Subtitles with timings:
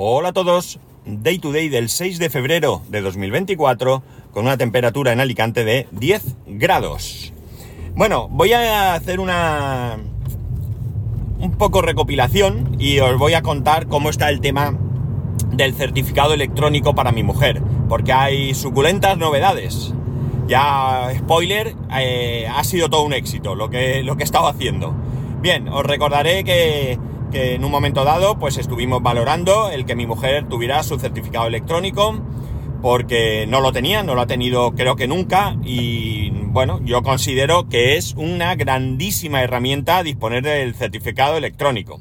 [0.00, 5.12] Hola a todos, Day to Day del 6 de febrero de 2024 con una temperatura
[5.12, 7.32] en Alicante de 10 grados.
[7.96, 9.96] Bueno, voy a hacer una
[11.40, 14.78] un poco recopilación y os voy a contar cómo está el tema
[15.50, 19.94] del certificado electrónico para mi mujer, porque hay suculentas novedades.
[20.46, 24.94] Ya, spoiler, eh, ha sido todo un éxito lo que, lo que he estado haciendo.
[25.42, 30.06] Bien, os recordaré que que en un momento dado pues estuvimos valorando el que mi
[30.06, 32.20] mujer tuviera su certificado electrónico
[32.82, 37.68] porque no lo tenía, no lo ha tenido creo que nunca y bueno, yo considero
[37.68, 42.00] que es una grandísima herramienta disponer del certificado electrónico.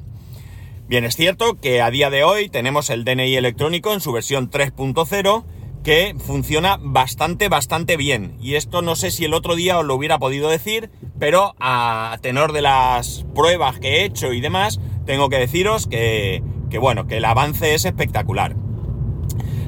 [0.87, 4.49] Bien, es cierto que a día de hoy tenemos el DNI electrónico en su versión
[4.49, 5.43] 3.0
[5.83, 8.35] que funciona bastante, bastante bien.
[8.41, 12.17] Y esto no sé si el otro día os lo hubiera podido decir, pero a
[12.21, 16.43] tenor de las pruebas que he hecho y demás, tengo que deciros que,
[16.79, 18.55] bueno, que el avance es espectacular.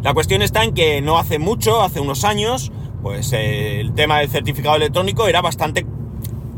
[0.04, 4.20] La cuestión está en que no hace mucho, hace unos años, pues eh, el tema
[4.20, 5.86] del certificado electrónico era bastante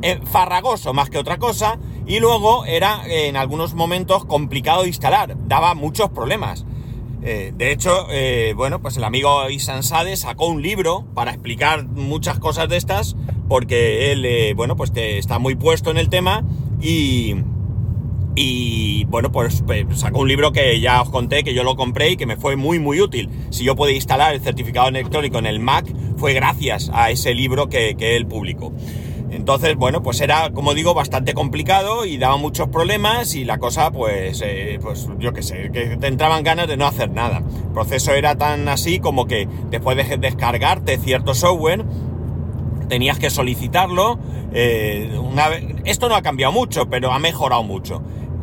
[0.02, 5.38] eh, farragoso más que otra cosa y luego era en algunos momentos complicado de instalar,
[5.48, 6.66] daba muchos problemas.
[7.23, 8.08] Eh, de hecho,
[8.56, 13.16] bueno, pues el amigo Isan Sade sacó un libro para explicar muchas cosas de estas,
[13.48, 16.44] porque él, bueno, pues está muy puesto en el tema
[16.82, 17.36] y,
[18.36, 22.12] y bueno, pues, pues, sacó un libro que ya os conté, que yo lo compré
[22.12, 23.30] y que me fue muy muy útil.
[23.50, 25.86] Si yo pude instalar el certificado electrónico en el Mac,
[26.18, 28.72] fue gracias a ese libro que, él publicó.
[29.32, 33.92] Entonces, bueno, pues era, como digo, bastante complicado y daba muchos problemas y la cosa,
[33.92, 37.38] pues, eh, pues yo qué sé, que te entraban ganas de no hacer nada.
[37.38, 41.86] El proceso era tan así como que después de descargarte cierto software,
[42.88, 44.20] tenías que solicitarlo.
[44.54, 45.18] Eh,
[45.86, 48.02] esto no ha cambiado mucho, pero ha mejorado mucho.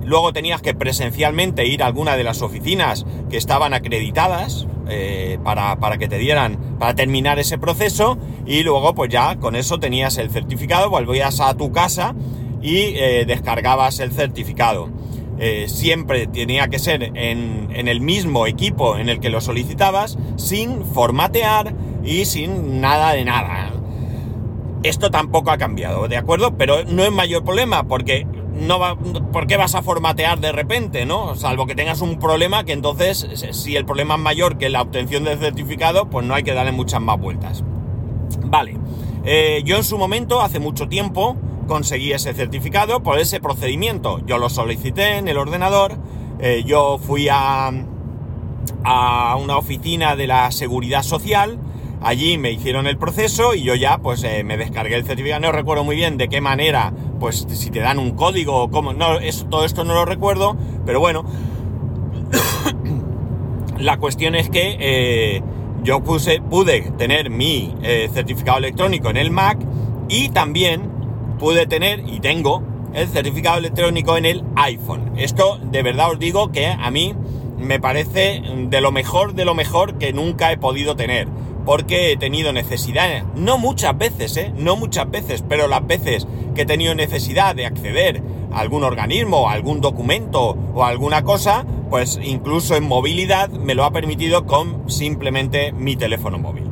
[0.09, 5.99] Luego tenías que presencialmente ir a alguna de las oficinas que estaban acreditadas eh, para,
[5.99, 8.17] que te dieran, para terminar ese proceso.
[8.47, 12.15] Y luego pues ya con eso tenías el certificado, volvías a tu casa
[12.63, 14.89] y eh, descargabas el certificado.
[15.39, 20.17] Eh, siempre tenía que ser en, en, el mismo equipo en el que lo solicitabas,
[20.37, 23.73] sin formatear y sin nada de nada.
[24.83, 26.57] Esto tampoco ha cambiado, ¿de acuerdo?
[26.57, 28.27] Pero no es mayor problema porque
[28.59, 31.35] no va, ¿por qué vas a formatear de repente, no?
[31.37, 35.25] Salvo que tengas un problema que entonces, si el problema es mayor que la obtención
[35.25, 37.63] del certificado, pues no hay que darle muchas más vueltas.
[38.45, 38.77] Vale,
[39.25, 41.37] eh, yo en su momento, hace mucho tiempo,
[41.67, 44.21] conseguí ese certificado por ese procedimiento.
[44.27, 45.97] Yo lo solicité en el ordenador,
[46.41, 47.71] eh, yo fui a,
[48.85, 51.59] a una oficina de la seguridad social,
[52.01, 55.41] Allí me hicieron el proceso y yo ya pues eh, me descargué el certificado.
[55.41, 58.93] No recuerdo muy bien de qué manera, pues si te dan un código o cómo.
[58.93, 59.19] No,
[59.51, 61.25] todo esto no lo recuerdo, pero bueno.
[63.79, 65.43] La cuestión es que eh,
[65.85, 69.59] yo pude tener mi eh, certificado electrónico en el Mac
[70.09, 70.91] y también
[71.39, 72.63] pude tener y tengo
[72.95, 75.13] el certificado electrónico en el iPhone.
[75.17, 77.15] Esto de verdad os digo que a mí
[77.57, 81.29] me parece de lo mejor de lo mejor que nunca he podido tener
[81.69, 84.55] porque he tenido necesidad, no muchas veces, ¿eh?
[84.57, 89.51] no muchas veces, pero las veces que he tenido necesidad de acceder a algún organismo,
[89.51, 94.91] a algún documento o alguna cosa, pues incluso en movilidad me lo ha permitido con
[94.91, 96.65] simplemente mi teléfono móvil.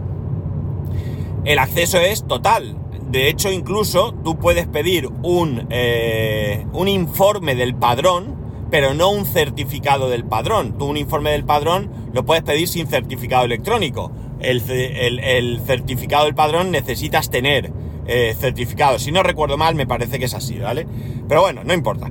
[1.45, 2.78] El acceso es total.
[3.11, 8.34] De hecho, incluso tú puedes pedir un, eh, un informe del padrón,
[8.71, 10.78] pero no un certificado del padrón.
[10.78, 14.11] Tú un informe del padrón lo puedes pedir sin certificado electrónico
[14.41, 17.73] el, certificado del padrón necesitas tener
[18.07, 18.99] eh, certificado.
[18.99, 20.87] Si no recuerdo mal, me parece que es así, ¿vale?
[21.29, 22.11] Pero bueno, no importa.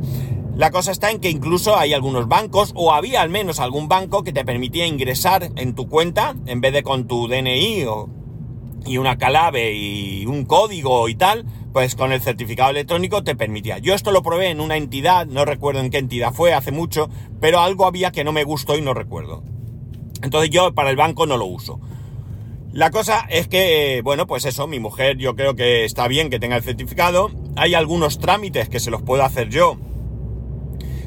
[0.56, 4.24] La cosa está en que incluso hay algunos bancos, o había al menos algún banco
[4.24, 8.10] que te permitía ingresar en tu cuenta, en vez de con tu DNI o,
[8.86, 13.80] y una clave y un código y tal, pues con el certificado electrónico te permitía.
[13.80, 17.10] Yo esto lo probé en una entidad, no recuerdo en qué entidad fue, hace mucho,
[17.42, 19.44] pero algo había que no me gustó y no recuerdo.
[20.22, 21.82] Entonces yo para el banco no lo uso.
[22.76, 26.42] La cosa es que, bueno, pues eso, mi mujer yo creo que está bien que
[26.42, 27.32] tenga el certificado.
[27.56, 29.78] Hay algunos trámites que se los puedo hacer yo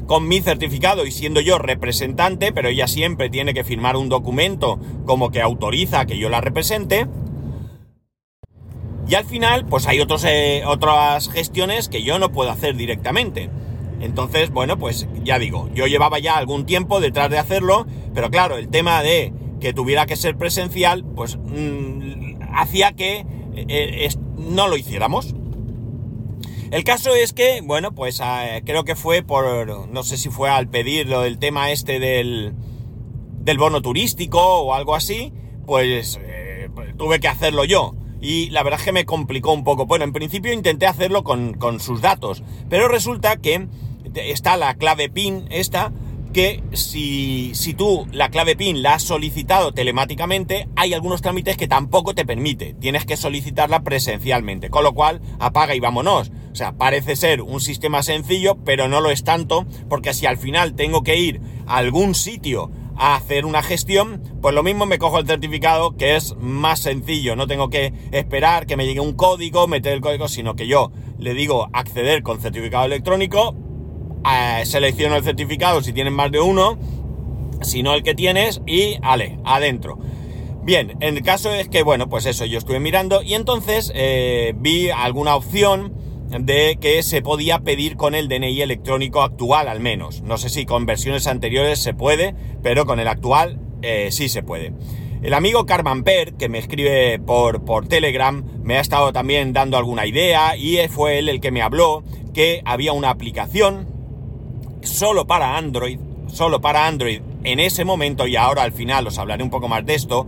[0.07, 4.79] con mi certificado y siendo yo representante, pero ella siempre tiene que firmar un documento
[5.05, 7.05] como que autoriza que yo la represente.
[9.07, 13.51] Y al final, pues hay otros, eh, otras gestiones que yo no puedo hacer directamente.
[13.99, 17.85] Entonces, bueno, pues ya digo, yo llevaba ya algún tiempo detrás de hacerlo,
[18.15, 23.25] pero claro, el tema de que tuviera que ser presencial, pues mm, hacía que
[23.55, 25.35] eh, eh, no lo hiciéramos.
[26.71, 30.49] El caso es que, bueno, pues ah, creo que fue por, no sé si fue
[30.49, 32.53] al pedir lo del tema este del,
[33.39, 35.33] del bono turístico o algo así,
[35.65, 37.95] pues, eh, pues tuve que hacerlo yo.
[38.21, 39.85] Y la verdad es que me complicó un poco.
[39.85, 43.67] Bueno, en principio intenté hacerlo con, con sus datos, pero resulta que
[44.15, 45.91] está la clave PIN esta,
[46.33, 51.67] que si, si, tú la clave PIN la has solicitado telemáticamente, hay algunos trámites que
[51.67, 52.73] tampoco te permite.
[52.73, 54.69] Tienes que solicitarla presencialmente.
[54.69, 56.31] Con lo cual, apaga y vámonos.
[56.51, 60.37] O sea, parece ser un sistema sencillo, pero no lo es tanto, porque si al
[60.37, 64.99] final tengo que ir a algún sitio a hacer una gestión, pues lo mismo me
[64.99, 69.13] cojo el certificado que es más sencillo, no tengo que esperar que me llegue un
[69.13, 73.55] código, meter el código, sino que yo le digo acceder con certificado electrónico,
[74.25, 76.77] eh, selecciono el certificado si tienes más de uno,
[77.61, 79.99] si no el que tienes y ale, adentro.
[80.63, 84.53] Bien, en el caso es que, bueno, pues eso, yo estuve mirando y entonces eh,
[84.57, 85.93] vi alguna opción
[86.29, 90.21] de que se podía pedir con el DNI electrónico actual al menos.
[90.21, 94.43] No sé si con versiones anteriores se puede, pero con el actual eh, sí se
[94.43, 94.73] puede.
[95.23, 99.77] El amigo Carman Per, que me escribe por, por Telegram, me ha estado también dando
[99.77, 103.98] alguna idea y fue él el que me habló que había una aplicación
[104.81, 109.43] solo para Android, solo para Android en ese momento, y ahora al final os hablaré
[109.43, 110.27] un poco más de esto,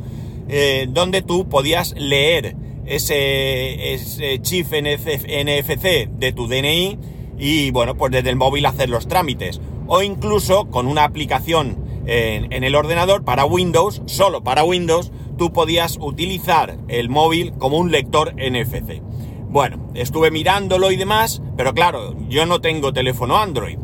[0.50, 2.56] eh, donde tú podías leer
[2.86, 6.98] ese, ese chip NFC de tu DNI
[7.38, 9.62] y bueno, pues desde el móvil hacer los trámites.
[9.88, 15.52] O incluso con una aplicación en, en, el ordenador para Windows, solo para Windows, tú
[15.52, 19.02] podías utilizar el móvil como un lector NFC.
[19.50, 23.78] Bueno, estuve mirándolo y demás, pero claro, yo no tengo teléfono Android.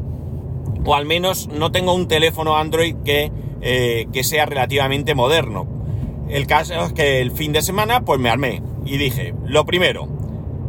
[0.86, 3.32] O al menos no tengo un teléfono Android que,
[3.62, 5.68] eh, que sea relativamente moderno.
[6.30, 10.08] El caso es que el fin de semana pues me armé y dije, lo primero,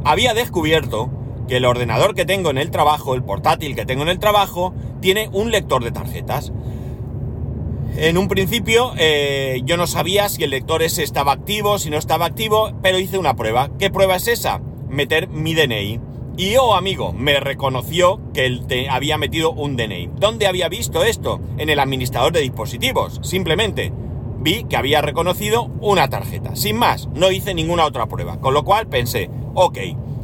[0.04, 1.10] había descubierto
[1.48, 4.74] que el ordenador que tengo en el trabajo, el portátil que tengo en el trabajo,
[5.00, 6.52] tiene un lector de tarjetas.
[7.96, 11.96] En un principio eh, yo no sabía si el lector ese estaba activo, si no
[11.96, 13.70] estaba activo, pero hice una prueba.
[13.78, 14.60] ¿Qué prueba es esa?
[14.88, 16.00] Meter mi DNI.
[16.38, 20.10] Y oh amigo, me reconoció que él te había metido un DNI.
[20.20, 21.40] ¿Dónde había visto esto?
[21.56, 23.18] En el administrador de dispositivos.
[23.24, 23.92] Simplemente
[24.38, 26.54] vi que había reconocido una tarjeta.
[26.54, 28.38] Sin más, no hice ninguna otra prueba.
[28.38, 29.78] Con lo cual pensé, ok,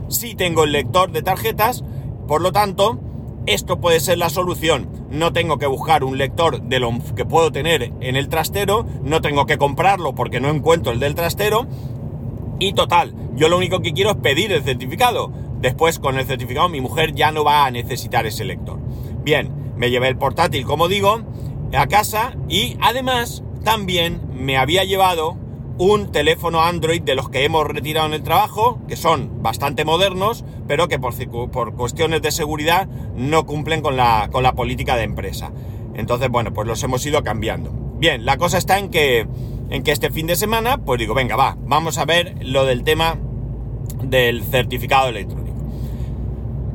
[0.07, 1.83] si tengo el lector de tarjetas,
[2.29, 3.01] por lo tanto,
[3.47, 4.89] esto puede ser la solución.
[5.11, 9.21] No tengo que buscar un lector de lo que puedo tener en el trastero, no
[9.21, 11.67] tengo que comprarlo porque no encuentro el del trastero.
[12.61, 15.33] Y total, yo lo único que quiero es pedir el certificado.
[15.65, 18.79] Después, con el certificado, mi mujer ya no va a necesitar ese lector.
[19.23, 21.23] Bien, me llevé el portátil, como digo,
[21.75, 25.39] a casa y además también me había llevado
[25.79, 30.45] un teléfono Android de los que hemos retirado en el trabajo, que son bastante modernos,
[30.69, 35.51] pero que por, cuestiones de seguridad no cumplen con la, con la política de empresa.
[35.95, 37.71] Entonces, bueno, pues los hemos ido cambiando.
[37.97, 39.27] Bien, la cosa está en que,
[39.71, 42.85] en que este fin de semana, pues digo, venga, va, vamos a ver lo del
[42.85, 43.17] tema
[44.03, 45.44] del certificado electrónico.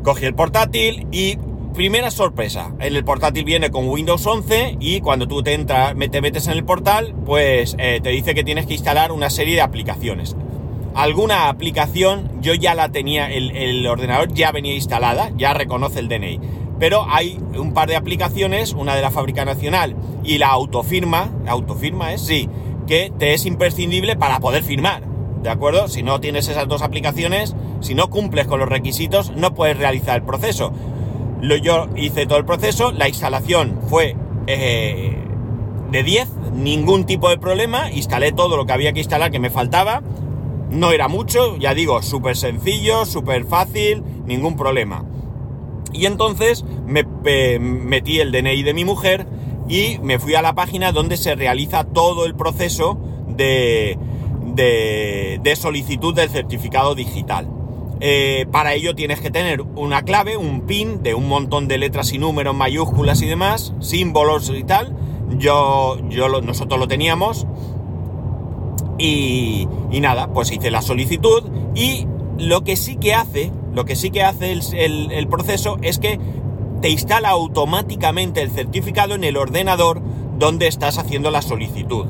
[0.09, 1.37] Cogí el portátil y
[1.75, 6.47] primera sorpresa, el portátil viene con Windows 11 y cuando tú te, entras, te metes
[6.47, 10.35] en el portal, pues eh, te dice que tienes que instalar una serie de aplicaciones.
[10.95, 16.07] Alguna aplicación yo ya la tenía, el, el ordenador ya venía instalada, ya reconoce el
[16.07, 16.39] DNI.
[16.79, 22.13] Pero hay un par de aplicaciones, una de la fábrica nacional y la autofirma, autofirma
[22.13, 22.49] es, sí,
[22.87, 25.08] que te es imprescindible para poder firmar.
[25.41, 25.87] ¿De acuerdo?
[25.87, 30.17] Si no tienes esas dos aplicaciones, si no cumples con los requisitos, no puedes realizar
[30.17, 30.73] el proceso.
[31.41, 34.15] Lo, yo hice todo el proceso, la instalación fue
[34.47, 35.15] eh,
[35.91, 39.49] de 10, ningún tipo de problema, instalé todo lo que había que instalar que me
[39.49, 40.01] faltaba,
[40.69, 45.05] no era mucho, ya digo, súper sencillo, súper fácil, ningún problema.
[45.93, 47.03] Y entonces me
[47.59, 49.25] metí el DNI de mi mujer
[49.67, 53.97] y me fui a la página donde se realiza todo el proceso de,
[54.55, 57.47] de, solicitud del certificado digital.
[58.01, 62.13] Eh, para ello tienes que tener una clave, un pin de un montón de letras
[62.13, 64.95] y números, mayúsculas y demás, símbolos y tal.
[65.37, 67.45] Yo, yo nosotros lo teníamos.
[68.99, 69.67] Y,
[70.01, 72.05] nada, pues hice la solicitud y
[72.37, 76.19] lo que sí que hace, lo que sí que hace el, proceso es que
[76.81, 80.01] te instala automáticamente el certificado en el ordenador
[80.37, 82.07] donde estás haciendo la solicitud.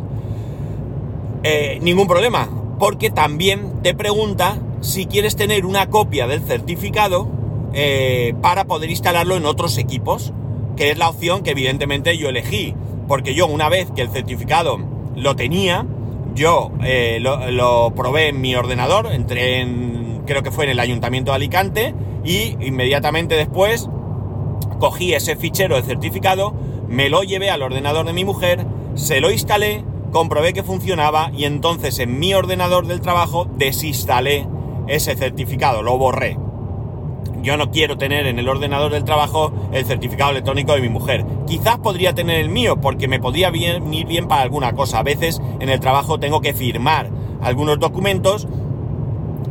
[1.43, 7.27] Eh, ningún problema, porque también te pregunta si quieres tener una copia del certificado
[7.73, 10.33] eh, para poder instalarlo en otros equipos,
[10.75, 12.75] que es la opción que evidentemente yo elegí,
[13.07, 14.79] porque yo una vez que el certificado
[15.15, 15.85] lo tenía,
[16.35, 21.31] yo eh, lo, probé en mi ordenador, entré en, creo que fue en el ayuntamiento
[21.31, 23.89] de Alicante, y inmediatamente después
[24.79, 26.53] cogí ese fichero de certificado,
[26.87, 28.65] me lo llevé al ordenador de mi mujer,
[28.95, 34.47] se lo instalé, comprobé que funcionaba y entonces en mi ordenador del trabajo desinstalé
[34.87, 36.37] ese certificado, lo borré.
[37.41, 41.25] Yo no quiero tener en el ordenador del trabajo el certificado electrónico de mi mujer.
[41.47, 44.99] Quizás podría tener el mío porque me podría venir bien para alguna cosa.
[44.99, 47.09] A veces en el trabajo tengo que firmar
[47.41, 48.47] algunos documentos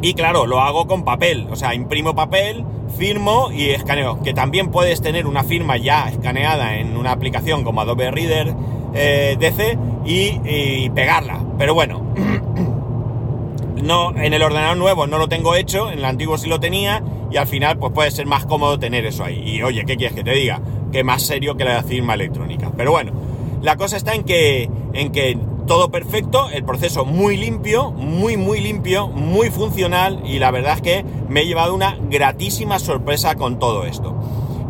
[0.03, 1.49] y claro, lo hago con papel.
[1.51, 2.65] O sea, imprimo papel,
[2.97, 4.23] firmo y escaneo.
[4.23, 8.55] Que también puedes tener una firma ya escaneada en una aplicación como Adobe Reader
[8.95, 11.45] eh, DC y, y pegarla.
[11.59, 12.03] Pero bueno,
[13.83, 17.03] no, en el ordenador nuevo no lo tengo hecho, en el antiguo sí lo tenía,
[17.31, 19.43] y al final pues puede ser más cómodo tener eso ahí.
[19.45, 20.61] Y oye, ¿qué quieres que te diga?
[20.91, 22.73] Que más serio que la firma electrónica.
[22.77, 23.13] Pero bueno,
[23.61, 28.61] la cosa está en que, en que todo perfecto, el proceso muy limpio, muy muy
[28.61, 33.59] limpio, muy funcional, y la verdad es que me he llevado una gratísima sorpresa con
[33.59, 34.17] todo esto.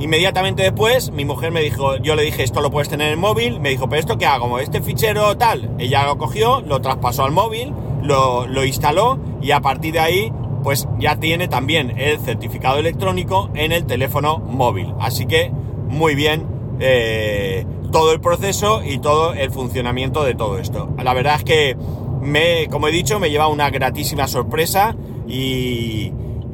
[0.01, 3.19] Inmediatamente después, mi mujer me dijo, yo le dije, esto lo puedes tener en el
[3.19, 7.25] móvil, me dijo, pero esto qué hago, este fichero tal, ella lo cogió, lo traspasó
[7.25, 12.79] al móvil, lo, instaló y a partir de ahí pues ya tiene también el certificado
[12.79, 14.95] electrónico en el teléfono móvil.
[15.01, 15.51] Así que
[15.89, 16.47] muy bien
[16.81, 20.91] eh, todo el proceso y todo el funcionamiento de todo esto.
[21.03, 21.77] La verdad es que
[22.21, 24.97] me, como he dicho, me lleva una gratísima sorpresa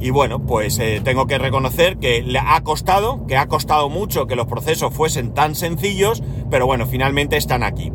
[0.04, 4.26] y, bueno, pues eh, tengo que reconocer que le ha costado, que ha costado mucho
[4.26, 7.90] que los procesos fuesen tan sencillos, pero bueno, finalmente están aquí.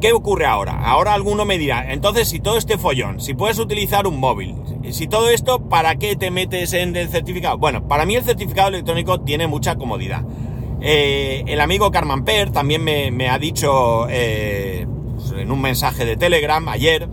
[0.00, 0.80] ¿Qué ocurre ahora?
[0.82, 4.54] Ahora alguno me dirá, entonces si todo este follón, si puedes utilizar un móvil,
[4.92, 7.58] si todo esto, ¿para qué te metes en el certificado?
[7.58, 10.22] Bueno, para mí el certificado electrónico tiene mucha comodidad.
[10.80, 14.86] Eh, el amigo Carman Per también me, ha dicho eh,
[15.36, 17.08] en un mensaje de Telegram ayer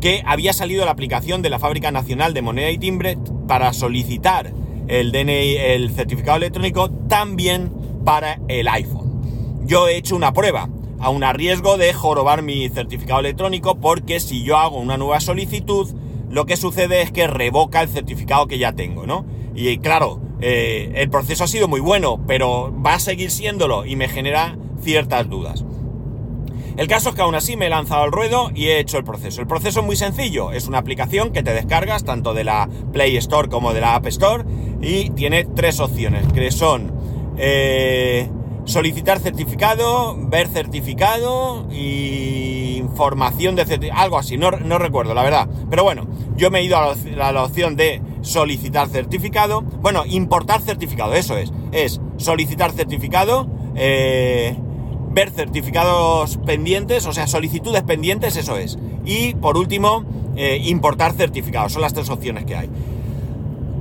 [0.00, 4.52] que había salido la aplicación de la Fábrica Nacional de Moneda y Timbre para solicitar
[4.86, 7.72] el DNI, el certificado electrónico, también
[8.04, 9.64] para el iPhone.
[9.66, 10.68] Yo he hecho una prueba
[11.00, 15.88] aun a riesgo de jorobar mi certificado electrónico, porque si yo hago una nueva solicitud,
[16.30, 19.24] lo que sucede es que revoca el certificado que ya tengo, ¿no?
[19.54, 23.96] Y claro, eh, el proceso ha sido muy bueno, pero va a seguir siéndolo y
[23.96, 25.64] me genera ciertas dudas.
[26.78, 29.04] El caso es que aún así me he lanzado al ruedo y he hecho el
[29.04, 29.40] proceso.
[29.40, 33.16] El proceso es muy sencillo, es una aplicación que te descargas tanto de la Play
[33.16, 34.44] Store como de la App Store
[34.80, 36.92] y tiene tres opciones, que son
[37.36, 38.30] eh,
[38.64, 45.48] solicitar certificado, ver certificado y información de certificado, algo así, no, recuerdo la verdad.
[45.68, 46.06] Pero bueno,
[46.36, 46.94] yo me he ido a
[47.32, 54.56] la, opción de solicitar certificado, bueno, importar certificado, eso es, es solicitar certificado, eh,
[55.18, 58.78] ver certificados pendientes, o sea, solicitudes pendientes, eso es.
[59.04, 60.04] Y por último,
[60.36, 62.70] eh, importar certificados, son las tres opciones que hay.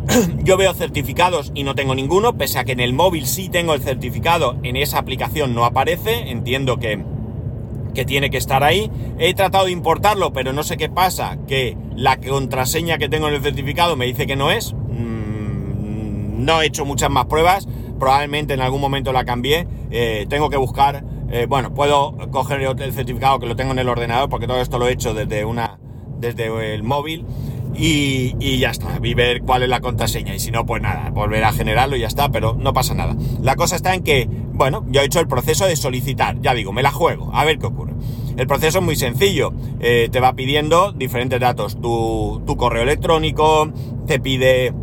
[0.44, 3.76] yo veo certificados y no tengo ninguno, pese a que en el móvil sí tengo
[3.76, 7.04] el certificado, en esa aplicación no aparece, entiendo que,
[7.94, 8.90] que tiene que estar ahí.
[9.20, 13.36] He tratado de importarlo, pero no sé qué pasa, que la contraseña que tengo en
[13.36, 14.74] el certificado me dice que no es.
[14.74, 17.68] Mm, no he hecho muchas más pruebas,
[18.00, 19.68] probablemente en algún momento la cambié.
[19.92, 23.90] Eh, tengo que buscar, eh, bueno, puedo coger el certificado que lo tengo en el
[23.90, 25.80] ordenador, porque todo esto lo he hecho desde una
[26.20, 27.26] desde el móvil
[27.76, 30.34] y, ya está, y ver cuál es la contraseña.
[30.34, 33.16] Y si no, pues nada, volver a generarlo y ya está, pero no pasa nada.
[33.42, 36.72] La cosa está en que, bueno, yo he hecho el proceso de solicitar, ya digo,
[36.74, 37.94] me la juego, a ver qué ocurre.
[38.36, 43.72] El proceso es muy sencillo, eh, te va pidiendo diferentes datos, tu, tu correo electrónico,
[44.06, 44.74] te pide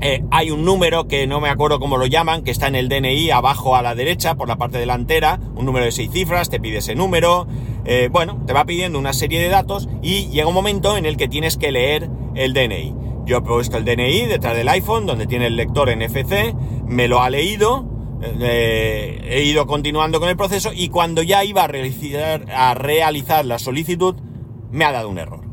[0.00, 2.88] eh, hay un número que no me acuerdo cómo lo llaman, que está en el
[2.88, 6.60] DNI abajo a la derecha, por la parte delantera, un número de seis cifras, te
[6.60, 7.46] pide ese número,
[7.84, 11.16] eh, bueno, te va pidiendo una serie de datos y llega un momento en el
[11.16, 12.94] que tienes que leer el DNI.
[13.24, 16.54] Yo he puesto el DNI detrás del iPhone, donde tiene el lector NFC,
[16.86, 17.86] me lo ha leído,
[18.22, 23.44] eh, he ido continuando con el proceso y cuando ya iba a realizar, a realizar
[23.46, 24.16] la solicitud,
[24.70, 25.44] me ha dado un error.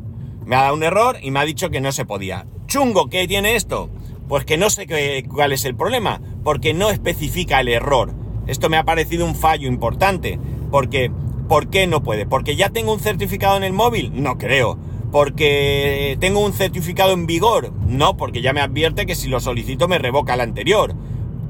[0.46, 2.48] Me ha dado un error y me ha dicho que no se podía.
[2.66, 3.89] Chungo, ¿qué tiene esto?
[4.28, 8.13] Pues que no sé qué, cuál es el problema, porque no especifica el error.
[8.50, 10.39] Esto me ha parecido un fallo importante,
[10.72, 11.12] porque
[11.48, 12.25] ¿por qué no puede?
[12.25, 14.12] ¿Porque ya tengo un certificado en el móvil?
[14.24, 14.77] No creo.
[15.12, 17.72] ¿Porque tengo un certificado en vigor?
[17.88, 20.96] No, porque ya me advierte que si lo solicito me revoca el anterior.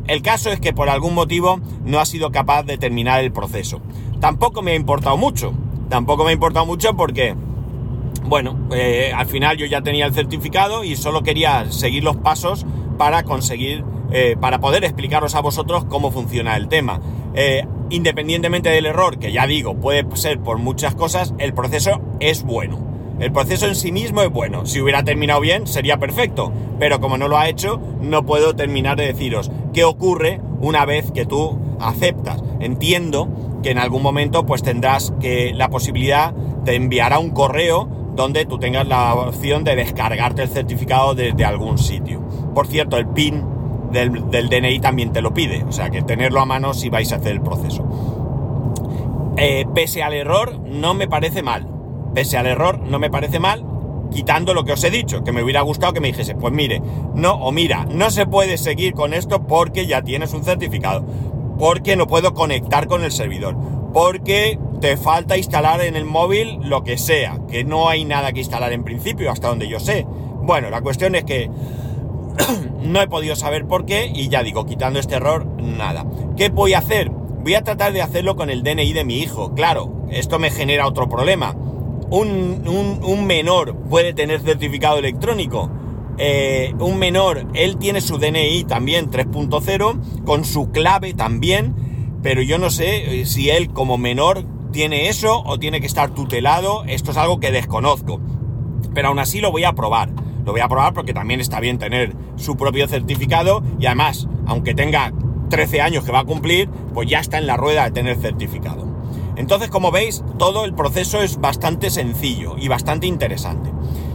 [0.08, 3.82] El caso es que por algún motivo no ha sido capaz de terminar el proceso.
[4.20, 5.53] Tampoco me ha importado mucho.
[5.88, 7.36] Tampoco me ha importado mucho porque
[8.25, 12.65] bueno, eh, al final yo ya tenía el certificado y solo quería seguir los pasos
[12.98, 17.00] para conseguir, eh, para poder explicaros a vosotros cómo funciona el tema.
[17.34, 22.44] Eh, independientemente del error, que ya digo, puede ser por muchas cosas, el proceso es
[22.44, 22.89] bueno.
[23.20, 24.66] El proceso en sí mismo es bueno.
[24.66, 26.54] Si hubiera terminado bien, sería perfecto.
[26.80, 31.12] Pero como no lo ha hecho, no puedo terminar de deciros qué ocurre una vez
[31.12, 32.42] que tú aceptas.
[32.62, 33.28] Entiendo
[33.62, 38.46] que en algún momento pues tendrás que la posibilidad de enviar a un correo donde
[38.46, 42.22] tú tengas la opción de descargarte el certificado desde algún sitio.
[42.54, 43.44] Por cierto, el PIN
[43.91, 47.12] del, del, DNI también te lo pide, o sea que tenerlo a mano si vais
[47.12, 47.86] a hacer el proceso.
[49.38, 51.67] Eh, pese al error, no me parece mal.
[52.13, 53.63] Pese al error, no me parece mal,
[54.12, 56.81] quitando lo que os he dicho, que me hubiera gustado que me dijese, pues mire,
[57.13, 61.05] no, o mira, no se puede seguir con esto porque ya tienes un certificado,
[61.58, 63.55] porque no puedo conectar con el servidor,
[63.93, 68.39] porque te falta instalar en el móvil lo que sea, que no hay nada que
[68.39, 70.05] instalar en principio, hasta donde yo sé.
[70.41, 71.50] Bueno, la cuestión es que
[72.81, 76.05] no he podido saber por qué y ya digo, quitando este error, nada.
[76.38, 77.10] ¿Qué voy a hacer?
[77.10, 79.53] Voy a tratar de hacerlo con el DNI de mi hijo.
[79.53, 81.55] Claro, esto me genera otro problema.
[82.12, 85.69] Un, menor puede tener certificado electrónico.
[86.17, 92.58] Eh, un menor, él tiene su DNI también 3.0, con su clave también, pero yo
[92.58, 96.84] no sé eh, si él como menor tiene eso o tiene que estar tutelado.
[96.86, 98.19] Esto es algo que desconozco.
[98.93, 100.10] Pero aún así lo voy a probar.
[100.50, 104.74] Lo voy a probar porque también está bien tener su propio certificado y además, aunque
[104.74, 105.13] tenga
[105.51, 108.84] 13 años que va a cumplir, pues ya está en la rueda de tener certificado.
[109.36, 113.70] Entonces, como veis, todo el proceso es bastante sencillo y bastante interesante.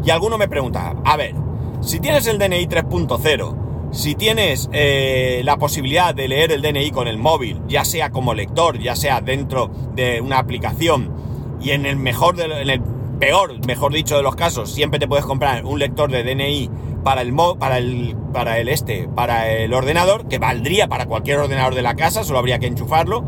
[0.05, 1.37] Y alguno me pregunta, a ver,
[1.83, 7.07] si tienes el DNI 3.0, si tienes eh, la posibilidad de leer el DNI con
[7.07, 11.13] el móvil, ya sea como lector, ya sea dentro de una aplicación,
[11.61, 12.81] y en el mejor, de, en el
[13.19, 16.71] peor, mejor dicho, de los casos, siempre te puedes comprar un lector de DNI
[17.03, 21.75] para el, para el, para el este, para el ordenador, que valdría para cualquier ordenador
[21.75, 23.25] de la casa, solo habría que enchufarlo.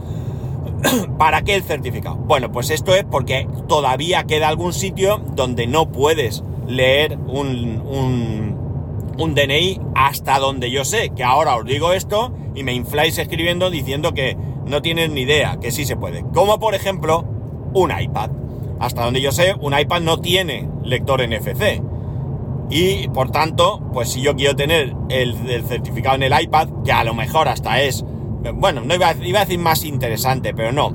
[1.18, 2.16] ¿Para qué el certificado?
[2.16, 9.14] Bueno, pues esto es porque todavía queda algún sitio donde no puedes leer un, un,
[9.18, 13.70] un DNI hasta donde yo sé, que ahora os digo esto y me infláis escribiendo
[13.70, 16.24] diciendo que no tienes ni idea, que sí se puede.
[16.34, 17.24] Como por ejemplo
[17.72, 18.30] un iPad.
[18.78, 21.82] Hasta donde yo sé, un iPad no tiene lector NFC.
[22.68, 25.34] Y por tanto, pues si yo quiero tener el,
[25.66, 28.04] certificado en el iPad, que a lo mejor hasta es,
[28.54, 30.94] bueno, no iba, a decir más interesante, pero no.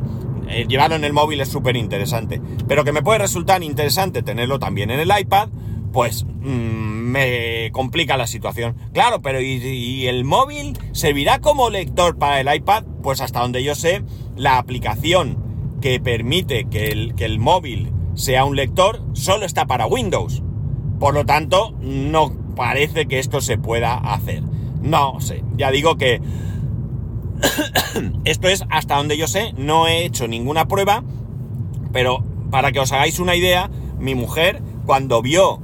[0.50, 2.42] Eh, llevarlo en el móvil es súper interesante.
[2.68, 5.50] Pero que me puede resultar interesante tenerlo también en el iPad,
[5.94, 8.76] pues mm, me complica la situación.
[8.94, 12.84] Claro, pero ¿y, el móvil servirá como lector para el iPad?
[13.02, 14.04] Pues hasta donde yo sé,
[14.36, 15.41] la aplicación
[15.82, 20.42] que permite que el, que el móvil sea un lector solo está para Windows.
[21.00, 24.44] Por lo tanto, no parece que esto se pueda hacer.
[24.82, 26.22] No sé, ya digo que
[28.26, 31.04] esto es hasta donde yo sé, no he hecho ninguna prueba,
[31.92, 35.60] pero para que os hagáis una idea, mi mujer cuando vio,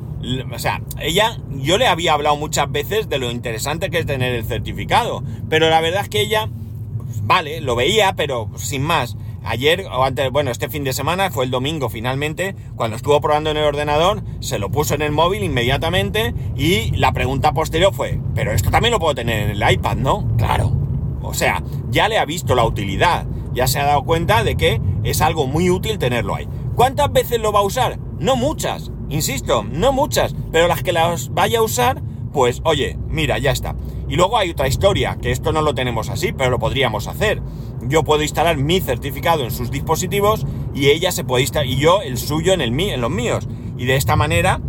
[0.53, 4.33] o sea, ella, yo le había hablado muchas veces de lo interesante que es tener
[4.33, 6.49] el certificado, pero la verdad es que ella,
[6.97, 9.17] pues, vale, lo veía, pero sin más.
[9.49, 13.49] Ayer, o antes, bueno, este fin de semana, fue el domingo finalmente, cuando estuvo probando
[13.49, 18.19] en el ordenador, se lo puso en el móvil inmediatamente y la pregunta posterior fue,
[18.35, 20.27] pero esto también lo puedo tener en el iPad, ¿no?
[20.35, 20.75] Claro.
[21.21, 24.81] O sea, ya le ha visto la utilidad, ya se ha dado cuenta de que
[25.05, 26.49] es algo muy útil tenerlo ahí.
[26.75, 27.99] ¿Cuántas veces lo va a usar?
[28.19, 32.01] No muchas, insisto, no muchas, pero las que las vaya a usar,
[32.33, 33.75] pues oye, mira, ya está.
[34.07, 37.41] Y luego hay otra historia, que esto no lo tenemos así, pero lo podríamos hacer.
[37.81, 42.01] Yo puedo instalar mi certificado en sus dispositivos y ella se puede instalar, y yo
[42.01, 43.47] el suyo en, el, en los míos.
[43.77, 44.61] Y de esta manera,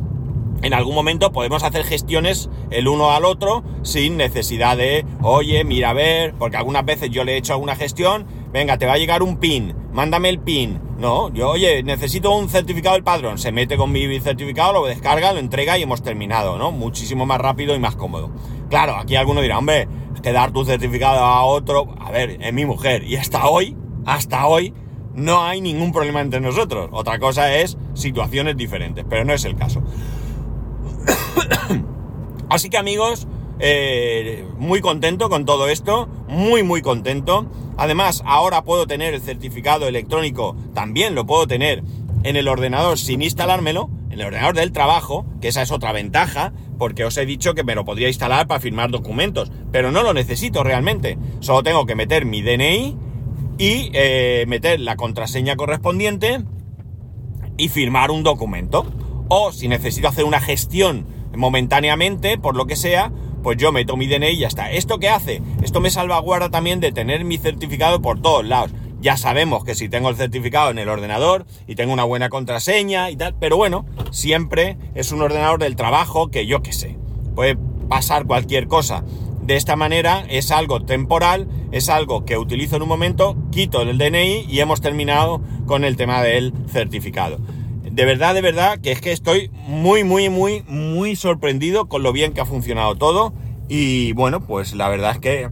[0.62, 5.90] en algún momento podemos hacer gestiones el uno al otro sin necesidad de, oye, mira
[5.90, 8.98] a ver, porque algunas veces yo le he hecho alguna gestión, venga, te va a
[8.98, 10.81] llegar un PIN, mándame el PIN.
[10.98, 13.38] No, yo, oye, necesito un certificado del padrón.
[13.38, 16.72] Se mete con mi certificado, lo descarga, lo entrega y hemos terminado, ¿no?
[16.72, 18.33] Muchísimo más rápido y más cómodo.
[18.68, 19.88] Claro, aquí alguno dirá, hombre,
[20.22, 23.04] que dar tu certificado a otro, a ver, es mi mujer.
[23.04, 24.74] Y hasta hoy, hasta hoy,
[25.14, 26.88] no hay ningún problema entre nosotros.
[26.92, 29.83] Otra cosa es situaciones diferentes, pero no es el caso.
[32.48, 33.26] Así que amigos,
[33.59, 37.46] eh, muy contento con todo esto, muy muy contento.
[37.76, 41.83] Además, ahora puedo tener el certificado electrónico, también lo puedo tener
[42.22, 46.52] en el ordenador sin instalármelo, en el ordenador del trabajo, que esa es otra ventaja,
[46.79, 50.14] porque os he dicho que me lo podría instalar para firmar documentos, pero no lo
[50.14, 51.19] necesito realmente.
[51.41, 52.97] Solo tengo que meter mi DNI
[53.59, 56.43] y eh, meter la contraseña correspondiente
[57.57, 58.87] y firmar un documento.
[59.29, 63.12] O si necesito hacer una gestión momentáneamente, por lo que sea,
[63.43, 64.71] pues yo meto mi DNI y ya está.
[64.71, 65.43] ¿Esto qué hace?
[65.62, 68.73] Esto me salvaguarda también de tener mi certificado por todos lados.
[69.00, 73.11] Ya sabemos que si tengo el certificado en el ordenador y tengo una buena contraseña
[73.11, 76.96] y tal, pero bueno, siempre es un ordenador del trabajo que yo qué sé,
[77.34, 77.56] puede
[77.88, 79.04] pasar cualquier cosa.
[79.42, 83.98] De esta manera es algo temporal es algo que utilizo en un momento, quito el
[83.98, 87.38] DNI y hemos terminado con el tema del certificado.
[87.90, 92.12] De verdad, de verdad, que es que estoy muy, muy, muy, muy sorprendido con lo
[92.12, 93.34] bien que ha funcionado todo.
[93.68, 95.50] Y bueno, pues la verdad es que...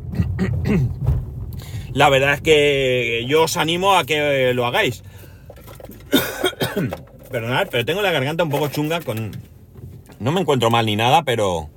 [1.96, 5.02] la verdad es que yo os animo a que lo hagáis.
[7.30, 9.30] Perdonad, pero tengo la garganta un poco chunga con...
[10.20, 11.70] No me encuentro mal ni nada, pero...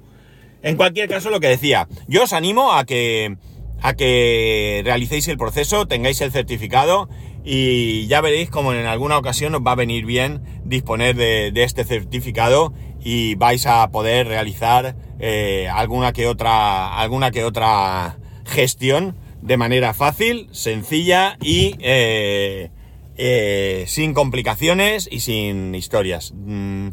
[0.62, 3.38] En cualquier caso, lo que decía, yo os animo a que,
[3.82, 7.08] a que realicéis el proceso, tengáis el certificado
[7.46, 11.86] y ya veréis como en alguna ocasión os va a venir bien disponer de, este
[11.86, 19.58] certificado y vais a poder realizar eh, alguna que otra alguna que otra gestión de
[19.58, 22.72] manera fácil, sencilla y eh,
[23.16, 26.34] eh, sin complicaciones y sin historias.
[26.36, 26.90] Mm.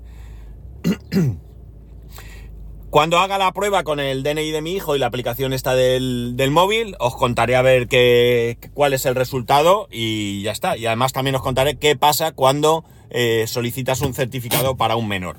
[2.90, 6.34] Cuando haga la prueba con el DNI de mi hijo y la aplicación está del,
[6.50, 10.76] móvil, os contaré a ver qué, cuál es el resultado y ya está.
[10.76, 15.38] Y además también os contaré qué pasa cuando eh, solicitas un certificado para un menor.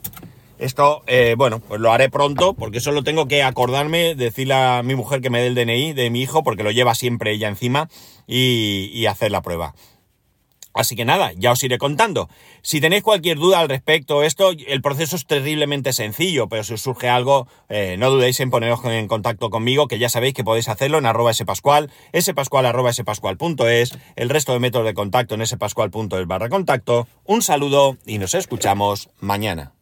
[0.60, 4.96] Esto, eh, bueno, pues lo haré pronto porque solo tengo que acordarme, decirle a mi
[4.96, 7.89] mujer que me dé el DNI de mi hijo porque lo lleva siempre ella encima
[8.28, 9.74] y hacer la prueba.
[10.78, 12.30] Así que nada, ya os iré contando.
[12.62, 16.82] Si tenéis cualquier duda al respecto, esto, el proceso es terriblemente sencillo, pero si os
[16.82, 20.70] surge algo, eh, no dudéis en poneros en contacto conmigo, que ya sabéis que podéis
[20.70, 21.89] hacerlo en arroba spascual,
[22.20, 27.08] spascual arroba el resto de métodos de contacto en spascual.es barra contacto.
[27.26, 29.77] Un saludo y nos escuchamos mañana.